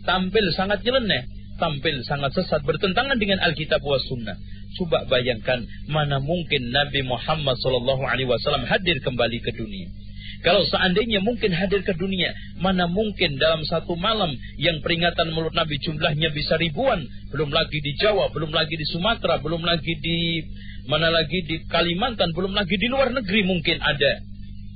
[0.09, 1.29] tampil sangat nyeleneh,
[1.61, 4.33] tampil sangat sesat bertentangan dengan Alkitab wa Sunnah.
[4.81, 10.06] Coba bayangkan mana mungkin Nabi Muhammad Shallallahu Alaihi Wasallam hadir kembali ke dunia
[10.45, 12.29] kalau seandainya mungkin hadir ke dunia,
[12.61, 17.01] mana mungkin dalam satu malam yang peringatan mulut Nabi jumlahnya bisa ribuan,
[17.33, 20.45] belum lagi di Jawa, belum lagi di Sumatera, belum lagi di
[20.87, 24.23] mana lagi di Kalimantan, belum lagi di luar negeri mungkin ada.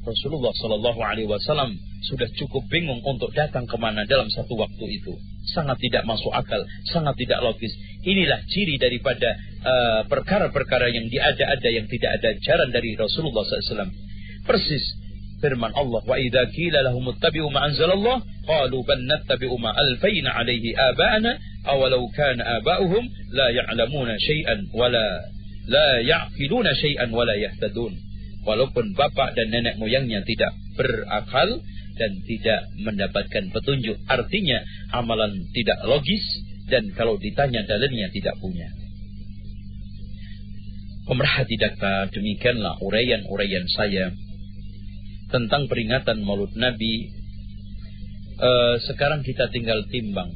[0.01, 5.13] Rasulullah Shallallahu Alaihi Wasallam sudah cukup bingung untuk datang ke mana dalam satu waktu itu.
[5.53, 6.57] Sangat tidak masuk akal,
[6.89, 7.69] sangat tidak logis.
[8.01, 9.29] Inilah ciri daripada
[9.61, 13.93] uh, perkara-perkara uh, yang diada-ada yang tidak ada ajaran dari Rasulullah SAW.
[14.41, 14.81] Persis
[15.41, 20.77] firman Allah wa idza qila lahum ittabi'u ma anzalallah qalu bal nattabi'u ma alfayna alaihi
[20.77, 25.05] aba'ana awalau kana aba'uhum la ya'lamuna syai'an wala
[25.67, 27.93] la ya'qiluna syai'an wala yahtadun.
[28.41, 31.61] Walaupun bapak dan nenek moyangnya tidak berakal
[31.97, 36.23] dan tidak mendapatkan petunjuk artinya amalan tidak logis
[36.65, 38.65] dan kalau ditanya dalilnya tidak punya.
[41.05, 44.15] Pemerhati data demikianlah uraian-uraian saya
[45.31, 47.09] tentang peringatan Maulud Nabi.
[48.37, 48.49] E,
[48.85, 50.29] sekarang kita tinggal timbang.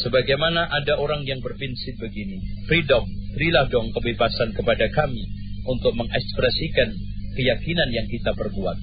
[0.00, 2.38] Sebagaimana ada orang yang berprinsip begini,
[2.70, 3.04] freedom,
[3.36, 5.22] berilah dong kebebasan kepada kami
[5.66, 6.94] untuk mengekspresikan
[7.36, 8.78] keyakinan yang kita perbuat.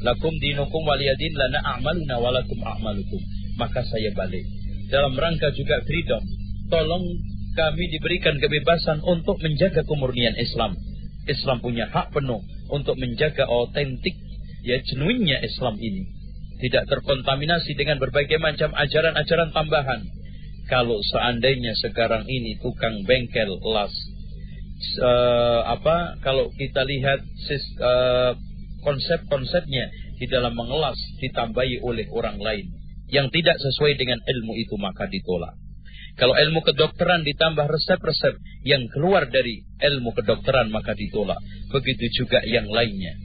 [0.00, 3.20] Lakum dinukum waliyadin lana a'maluna walakum a'malukum.
[3.60, 4.48] Maka saya balik.
[4.88, 6.24] Dalam rangka juga freedom,
[6.72, 7.04] tolong
[7.52, 10.72] kami diberikan kebebasan untuk menjaga kemurnian Islam.
[11.30, 14.18] Islam punya hak penuh untuk menjaga otentik,
[14.66, 16.10] ya genuinnya Islam ini.
[16.60, 20.00] Tidak terkontaminasi dengan berbagai macam ajaran-ajaran tambahan.
[20.68, 23.94] Kalau seandainya sekarang ini tukang bengkel las,
[25.00, 26.20] uh, apa?
[26.20, 27.20] Kalau kita lihat
[27.80, 28.32] uh,
[28.84, 29.88] konsep-konsepnya
[30.20, 32.68] di dalam mengelas ditambahi oleh orang lain
[33.10, 35.56] yang tidak sesuai dengan ilmu itu maka ditolak.
[36.20, 38.36] Kalau ilmu kedokteran ditambah resep-resep
[38.68, 41.40] yang keluar dari ilmu kedokteran maka ditolak.
[41.72, 43.16] Begitu juga yang lainnya.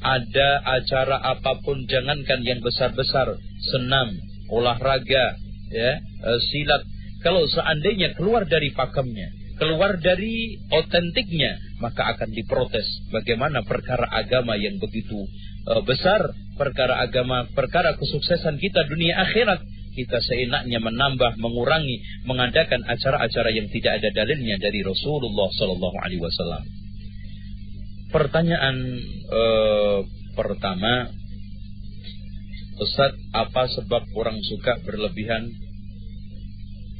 [0.00, 3.36] Ada acara apa pun jangankan yang besar-besar,
[3.68, 4.16] senam,
[4.48, 5.36] olahraga,
[5.68, 6.88] ya, e, silat.
[7.20, 9.28] Kalau seandainya keluar dari pakemnya,
[9.60, 12.86] keluar dari otentiknya, maka akan diprotes.
[13.12, 15.20] Bagaimana perkara agama yang begitu
[15.68, 19.60] e, besar, perkara agama, perkara kesuksesan kita dunia akhirat
[19.98, 26.62] kita seenaknya menambah, mengurangi, mengadakan acara-acara yang tidak ada dalilnya dari Rasulullah Sallallahu Alaihi Wasallam.
[28.14, 28.76] Pertanyaan
[29.26, 29.98] eh,
[30.38, 31.10] pertama,
[32.78, 35.50] Ustaz, apa sebab orang suka berlebihan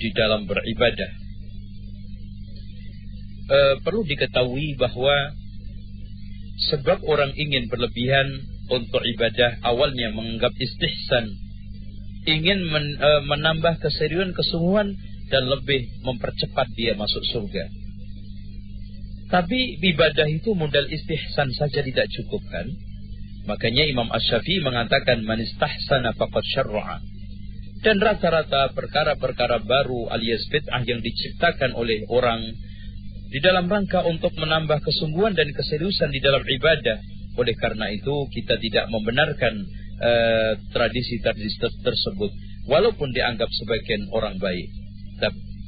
[0.02, 1.10] di dalam beribadah?
[3.48, 5.38] Eh, perlu diketahui bahwa
[6.74, 8.26] sebab orang ingin berlebihan
[8.68, 11.47] untuk ibadah awalnya menganggap istihsan
[12.28, 14.92] ingin men, e, menambah keseriusan kesungguhan
[15.32, 17.64] dan lebih mempercepat dia masuk surga.
[19.28, 22.64] Tapi ibadah itu modal istihsan saja tidak cukup kan?
[23.44, 27.00] Makanya Imam Ash-Syafi'i mengatakan man istahsana faqad syarra'a.
[27.78, 32.40] Dan rata-rata perkara-perkara baru alias bid'ah yang diciptakan oleh orang
[33.28, 36.98] di dalam rangka untuk menambah kesungguhan dan keseriusan di dalam ibadah.
[37.38, 39.62] Oleh karena itu kita tidak membenarkan
[40.70, 42.30] tradisi-tradisi uh, tersebut
[42.70, 44.70] walaupun dianggap sebagian orang baik.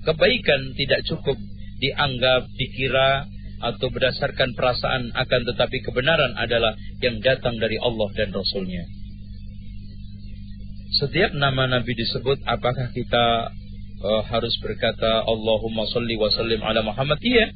[0.01, 1.37] Kebaikan tidak cukup
[1.81, 3.27] dianggap, dikira
[3.61, 6.73] atau berdasarkan perasaan akan tetapi kebenaran adalah
[7.05, 8.89] yang datang dari Allah dan Rasulnya.
[10.97, 13.53] Setiap nama Nabi disebut apakah kita
[14.01, 17.21] uh, harus berkata Allahumma salli wa sallim ala Muhammad?
[17.21, 17.53] Iya.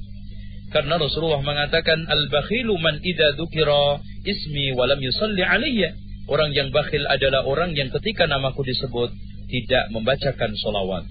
[0.73, 5.97] Karena Rasulullah mengatakan al-bakhilu man idza dzukira ismi wa lam yusalli alayya.
[6.25, 9.13] Orang yang bakhil adalah orang yang ketika namaku disebut
[9.53, 11.05] tidak membacakan solawat.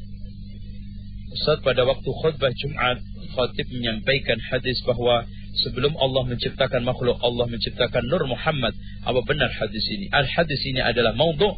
[1.34, 2.98] Ustaz pada waktu khutbah Jumat,
[3.34, 5.26] khatib menyampaikan hadis bahwa
[5.66, 8.74] sebelum Allah menciptakan makhluk, Allah menciptakan Nur Muhammad.
[9.06, 10.10] Apa benar hadis ini?
[10.14, 11.58] Al-hadis ini adalah maudhu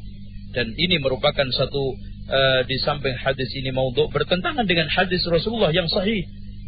[0.56, 1.96] dan ini merupakan satu
[2.32, 6.24] uh, di samping hadis ini maudhu bertentangan dengan hadis Rasulullah yang sahih.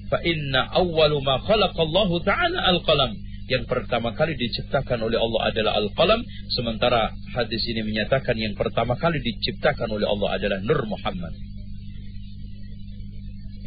[0.07, 6.19] Fa inna awwalu ma khalaqallahu ta'ala al-qalam yang pertama kali diciptakan oleh Allah adalah Al-Qalam,
[6.51, 11.31] sementara hadis ini menyatakan yang pertama kali diciptakan oleh Allah adalah Nur Muhammad.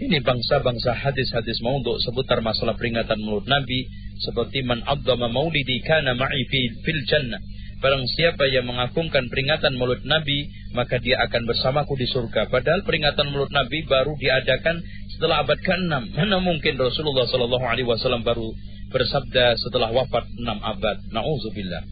[0.01, 3.85] Ini bangsa-bangsa hadis-hadis maudhu seputar masalah peringatan mulut Nabi
[4.21, 7.41] seperti man abdama maulidi kana ma'i fil jannah.
[7.81, 12.53] Barang siapa yang mengagungkan peringatan mulut Nabi, maka dia akan bersamaku di surga.
[12.53, 14.85] Padahal peringatan mulut Nabi baru diadakan
[15.17, 16.17] setelah abad ke-6.
[16.17, 18.53] Mana mungkin Rasulullah Shallallahu alaihi wasallam baru
[18.91, 20.99] bersabda setelah wafat enam abad.
[21.15, 21.83] Nauzubillah.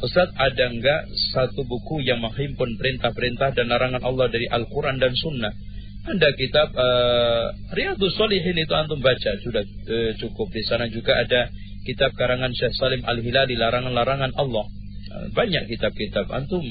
[0.00, 5.52] Ustaz, ada enggak satu buku yang menghimpun perintah-perintah dan larangan Allah dari Al-Quran dan Sunnah?
[6.00, 10.48] Ada kitab uh, Riyadus Solihin itu antum baca sudah uh, cukup.
[10.56, 11.52] Di sana juga ada
[11.84, 14.64] kitab karangan Syekh Salim Al-Hilali larangan-larangan Allah.
[15.12, 16.64] Uh, banyak kitab-kitab antum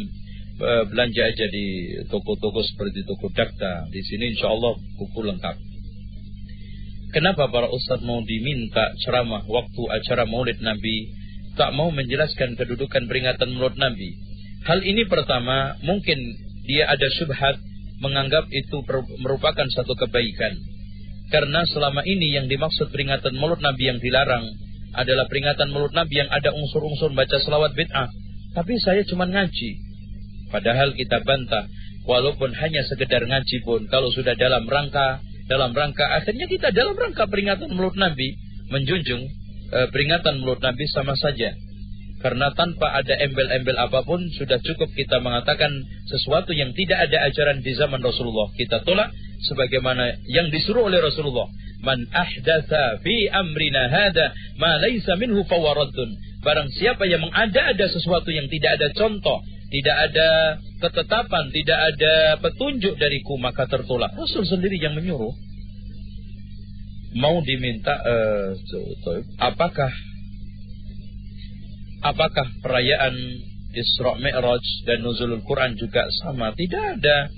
[0.57, 3.85] uh, belanja aja di toko-toko seperti toko Dakta.
[3.93, 5.68] Di sini insya Allah buku lengkap.
[7.09, 11.09] Kenapa para ustadz mau diminta ceramah waktu acara maulid Nabi
[11.57, 14.13] tak mau menjelaskan kedudukan peringatan maulid Nabi?
[14.69, 16.21] Hal ini pertama mungkin
[16.69, 17.57] dia ada syubhat
[17.97, 18.85] menganggap itu
[19.25, 20.53] merupakan satu kebaikan.
[21.33, 24.45] Karena selama ini yang dimaksud peringatan maulid Nabi yang dilarang
[24.93, 28.09] adalah peringatan maulid Nabi yang ada unsur-unsur baca selawat bid'ah.
[28.53, 29.81] Tapi saya cuma ngaji.
[30.53, 31.65] Padahal kita bantah,
[32.05, 37.25] walaupun hanya sekedar ngaji pun, kalau sudah dalam rangka, dalam rangka, akhirnya kita dalam rangka
[37.25, 38.37] peringatan mulut Nabi,
[38.69, 39.25] menjunjung
[39.73, 41.57] e, peringatan mulut Nabi sama saja.
[42.19, 45.71] Karena tanpa ada embel-embel apa pun, sudah cukup kita mengatakan
[46.05, 48.51] sesuatu yang tidak ada ajaran di zaman Rasulullah.
[48.59, 49.09] Kita tolak
[49.47, 51.47] sebagaimana yang disuruh oleh Rasulullah.
[51.79, 56.11] Man ahdatha fi amrina hada ma laysa minhu fawaraddun.
[56.43, 59.39] Barang siapa yang mengada-ada sesuatu yang tidak ada contoh,
[59.69, 60.29] tidak ada
[60.81, 64.17] ketetapan, tidak ada petunjuk dariku, maka tertolak.
[64.17, 65.33] Rasul sendiri yang menyuruh.
[67.17, 68.53] Mau diminta, uh,
[69.41, 69.89] apakah
[72.05, 73.13] apakah perayaan
[73.69, 76.53] Isra Mi'raj dan Nuzulul Quran juga sama?
[76.57, 77.29] Tidak ada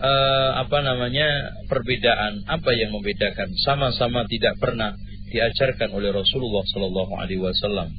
[0.00, 2.48] uh, apa namanya perbedaan.
[2.48, 3.52] Apa yang membedakan?
[3.60, 4.96] Sama-sama tidak pernah
[5.28, 7.92] diajarkan oleh Rasulullah Sallallahu Alaihi Wasallam.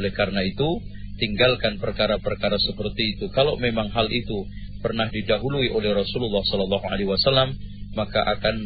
[0.00, 0.80] Oleh karena itu,
[1.20, 3.28] tinggalkan perkara-perkara seperti itu.
[3.32, 4.48] Kalau memang hal itu
[4.82, 7.54] pernah didahului oleh Rasulullah Sallallahu Alaihi Wasallam,
[7.94, 8.56] maka akan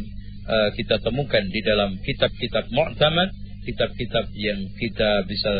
[0.46, 3.28] uh, kita temukan di dalam kitab-kitab mu'tamad,
[3.66, 5.52] kitab-kitab yang kita bisa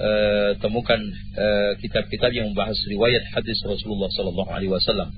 [0.00, 0.96] uh, temukan
[1.36, 5.10] eh, kitab-kitab uh, yang membahas riwayat hadis Rasulullah sallallahu alaihi wasallam.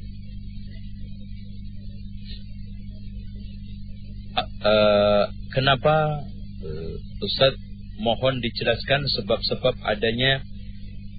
[5.55, 6.27] Kenapa
[7.23, 7.55] Ustaz
[8.03, 10.43] mohon dijelaskan sebab-sebab adanya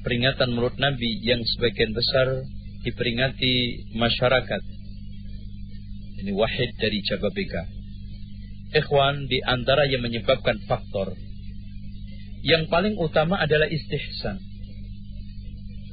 [0.06, 2.46] peringatan mulut Nabi yang sebagian besar
[2.86, 3.54] diperingati
[3.98, 4.62] masyarakat.
[6.22, 7.66] Ini wahid dari Jababeka.
[8.78, 11.18] Ikhwan di antara yang menyebabkan faktor
[12.46, 14.38] yang paling utama adalah istihsan.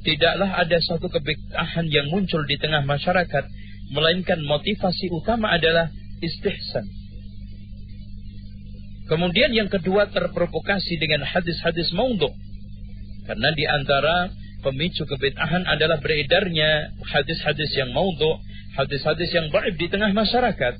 [0.05, 3.45] Tidaklah ada suatu kebid'ahan yang muncul di tengah masyarakat,
[3.89, 5.89] melainkan motivasi utama adalah
[6.21, 6.85] istihsan.
[9.09, 12.29] Kemudian yang kedua terprovokasi dengan hadis-hadis maudhu.
[13.23, 14.31] Karena di antara
[14.63, 18.39] pemicu kebid'ahan adalah beredarnya hadis-hadis yang maudhu,
[18.79, 20.75] hadis-hadis yang baik di tengah masyarakat.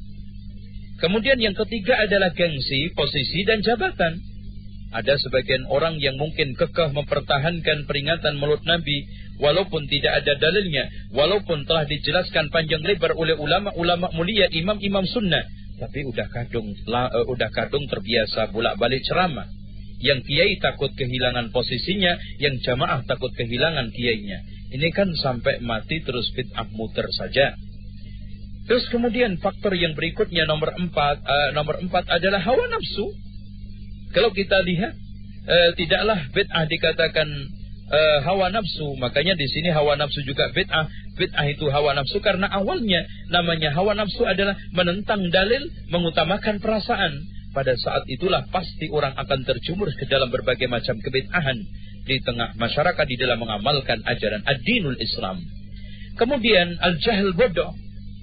[1.03, 4.23] Kemudian yang ketiga adalah gengsi, posisi dan jabatan.
[4.93, 9.09] Ada sebagian orang yang mungkin kekeh mempertahankan peringatan mulut Nabi
[9.41, 10.85] walaupun tidak ada dalilnya,
[11.17, 15.43] walaupun telah dijelaskan panjang lebar oleh ulama-ulama mulia, imam-imam sunnah,
[15.81, 19.49] tapi udah kadung uh, udah kadung terbiasa bolak-balik ceramah.
[20.03, 24.43] Yang kiai takut kehilangan posisinya, yang jamaah takut kehilangan kiainya.
[24.75, 27.55] Ini kan sampai mati terus bid'ah muter saja.
[28.67, 33.15] Terus kemudian faktor yang berikutnya nomor empat, uh, nomor empat adalah hawa nafsu.
[34.13, 34.93] Kalau kita lihat
[35.47, 37.29] e, tidaklah bid'ah dikatakan
[37.89, 40.87] e, hawa nafsu, makanya di sini hawa nafsu juga bid'ah.
[41.17, 47.25] Bid'ah itu hawa nafsu karena awalnya namanya hawa nafsu adalah menentang dalil, mengutamakan perasaan.
[47.53, 51.59] Pada saat itulah pasti orang akan terjumur ke dalam berbagai macam kebid'ahan
[52.09, 55.45] di tengah masyarakat di dalam mengamalkan ajaran ad-dinul Islam.
[56.17, 57.77] Kemudian al-jahil bodoh.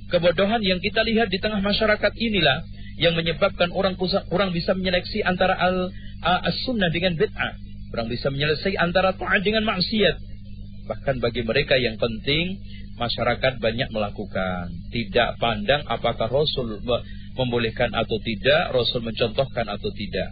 [0.09, 2.65] Kebodohan yang kita lihat di tengah masyarakat inilah
[2.97, 5.93] yang menyebabkan orang kurang bisa menyeleksi antara al
[6.49, 7.53] as-sunnah dengan bid'ah.
[7.93, 10.15] Kurang bisa menyelesaikan antara taat dengan maksiat.
[10.89, 12.57] Bahkan bagi mereka yang penting
[12.97, 16.81] masyarakat banyak melakukan, tidak pandang apakah Rasul
[17.37, 20.29] membolehkan atau tidak, Rasul mencontohkan atau tidak.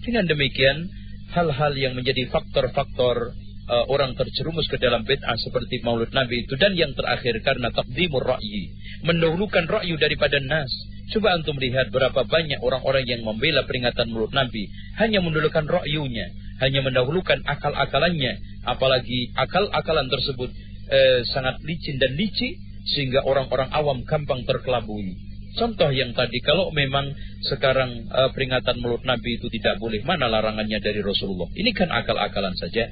[0.00, 0.88] Dengan demikian,
[1.30, 3.36] hal-hal yang menjadi faktor-faktor
[3.70, 8.26] uh, orang terjerumus ke dalam bid'ah seperti Maulid Nabi itu dan yang terakhir karena takdimur
[8.26, 8.74] ra'yi,
[9.06, 10.70] mendahulukan ra'yu daripada nas.
[11.10, 14.70] Coba antum lihat berapa banyak orang-orang yang membela peringatan mulut Nabi.
[14.94, 16.30] Hanya mendahulukan ro'yunya.
[16.62, 18.62] Hanya mendahulukan akal-akalannya.
[18.62, 20.54] Apalagi akal-akalan tersebut
[20.86, 22.62] eh, sangat licin dan licik.
[22.94, 25.29] Sehingga orang-orang awam gampang terkelabui.
[25.58, 27.10] Contoh yang tadi, kalau memang
[27.42, 31.50] sekarang eh, peringatan mulut Nabi itu tidak boleh, mana larangannya dari Rasulullah?
[31.54, 32.86] Ini kan akal-akalan saja.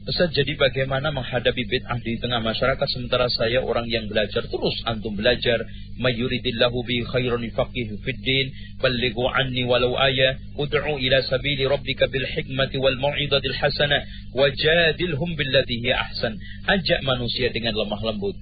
[0.00, 5.12] Ustaz, jadi bagaimana menghadapi bid'ah di tengah masyarakat sementara saya orang yang belajar terus antum
[5.12, 5.60] belajar
[6.00, 8.48] mayuridillahu bi khairan faqih fid din
[8.80, 14.02] ballighu anni walau aya ud'u ila sabili rabbika bil hikmati wal mau'izatil hasanah
[14.32, 16.32] wajadilhum billati hi ahsan
[16.64, 18.34] ajak manusia dengan lemah lembut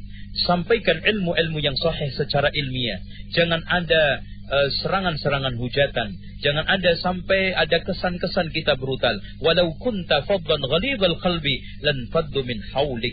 [0.45, 3.01] sampaikan ilmu-ilmu yang sahih secara ilmiah
[3.33, 6.09] jangan ada Eh, serangan-serangan hujatan.
[6.41, 9.13] Jangan ada sampai ada kesan-kesan kita brutal.
[9.45, 13.13] Walau kunta faddan ghalidhal qalbi lan faddu min haulik.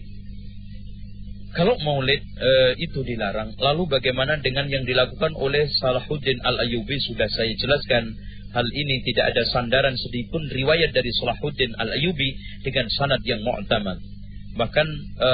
[1.52, 2.52] Kalau maulid e,
[2.84, 8.12] itu dilarang, lalu bagaimana dengan yang dilakukan oleh Salahuddin Al-Ayyubi sudah saya jelaskan.
[8.52, 12.30] Hal ini tidak ada sandaran sedikitpun riwayat dari Salahuddin Al-Ayyubi
[12.64, 14.04] dengan sanad yang mu'tamad.
[14.56, 14.88] Bahkan
[15.20, 15.30] e,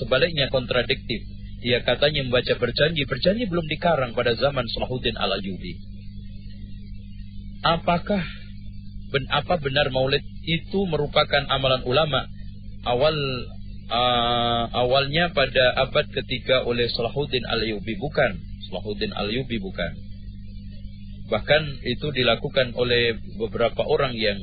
[0.00, 1.20] sebaliknya kontradiktif
[1.64, 5.80] dia katanya membaca berjanji, berjanji belum dikarang pada zaman Salahuddin Al-Ayyubi.
[7.64, 8.20] Apakah
[9.08, 12.28] ben, apa benar maulid itu merupakan amalan ulama
[12.84, 13.16] awal
[13.88, 18.36] uh, awalnya pada abad ketiga oleh Salahuddin Al-Ayyubi bukan.
[18.68, 19.92] Salahuddin Al-Ayyubi bukan.
[21.32, 24.36] Bahkan itu dilakukan oleh beberapa orang yang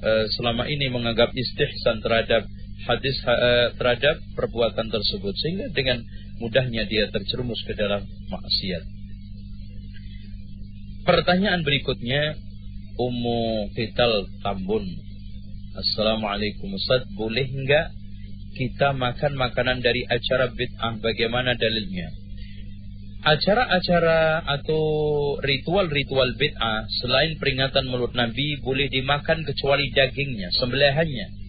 [0.00, 2.48] uh, selama ini menganggap istihsan terhadap
[2.84, 6.04] hadis uh, terhadap perbuatan tersebut sehingga dengan
[6.38, 8.84] mudahnya dia terjerumus ke dalam maksiat.
[11.04, 12.36] Pertanyaan berikutnya
[12.96, 14.84] Ummu Fital Tambun.
[15.74, 17.92] Assalamualaikum Ustaz, boleh enggak
[18.54, 22.08] kita makan makanan dari acara bid'ah bagaimana dalilnya?
[23.24, 24.84] Acara-acara atau
[25.42, 31.43] ritual-ritual bid'ah selain peringatan mulut Nabi boleh dimakan kecuali dagingnya, sembelihannya.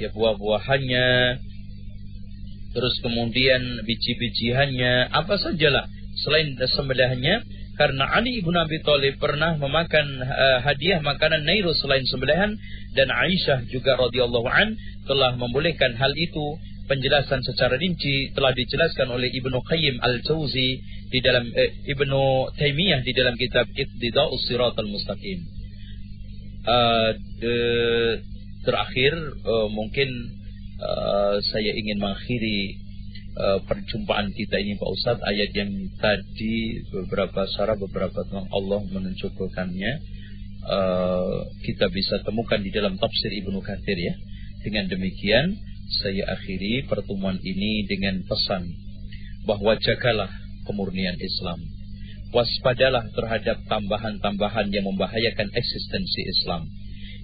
[0.00, 1.08] Ya buah-buahannya,
[2.72, 5.84] terus kemudian biji-bijiannya, apa sajalah
[6.24, 7.44] selain sembelihannya
[7.80, 12.52] karena Ali ibn Abi Thalib pernah memakan uh, hadiah makanan Nairu selain sembelihan
[12.92, 14.76] dan Aisyah juga radhiyallahu an
[15.08, 16.60] telah membolehkan hal itu
[16.92, 20.70] penjelasan secara rinci telah dijelaskan oleh Ibnu Qayyim Al-Jauzi
[21.08, 25.40] di dalam eh, Ibnu Taimiyah di dalam kitab Iqtida'us Siratal Mustaqim.
[26.60, 27.54] Uh, de,
[28.64, 29.12] terakhir
[29.44, 30.08] uh, mungkin
[30.80, 32.76] uh, saya ingin mengakhiri
[33.36, 39.92] uh, perjumpaan kita ini Pak Ustadz ayat yang tadi beberapa syarah beberapa tentang Allah menunjukkannya
[40.66, 44.14] uh, kita bisa temukan di dalam tafsir Ibnu Katsir ya.
[44.60, 45.56] Dengan demikian
[46.04, 48.76] saya akhiri pertemuan ini dengan pesan
[49.48, 50.28] bahwa jagalah
[50.68, 51.64] kemurnian Islam.
[52.30, 56.70] Waspadalah terhadap tambahan-tambahan yang membahayakan eksistensi Islam.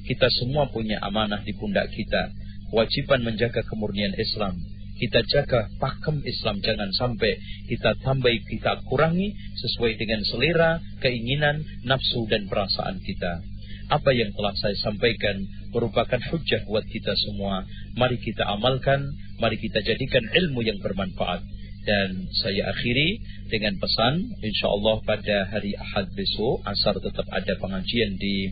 [0.07, 2.31] Kita semua punya amanah di pundak kita.
[2.71, 4.59] Kewajiban menjaga kemurnian Islam
[4.97, 7.37] kita jaga pakem Islam jangan sampai
[7.69, 13.45] kita tambah kita kurangi sesuai dengan selera, keinginan, nafsu dan perasaan kita.
[13.93, 17.69] Apa yang telah saya sampaikan merupakan hujah buat kita semua.
[17.95, 21.45] Mari kita amalkan, mari kita jadikan ilmu yang bermanfaat.
[21.87, 28.19] Dan saya akhiri dengan pesan, insya Allah pada hari Ahad besok, asar tetap ada pengajian
[28.19, 28.51] di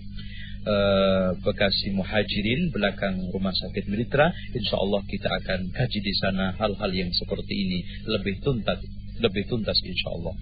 [0.64, 4.32] uh, Bekasi Muhajirin belakang Rumah Sakit Militra.
[4.56, 8.80] Insya Allah kita akan kaji di sana hal-hal yang seperti ini lebih tuntas,
[9.20, 10.34] lebih tuntas insya Allah.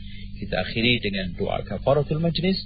[0.43, 2.59] Kita akhiri dengan doa kafaratul majlis.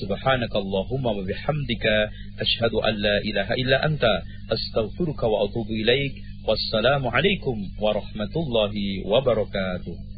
[0.00, 1.94] Subhanakallahumma wa bihamdika
[2.40, 4.12] asyhadu an la ilaha illa anta
[4.52, 6.16] astaghfiruka wa atubu ilaik.
[6.48, 10.17] Wassalamualaikum warahmatullahi wabarakatuh.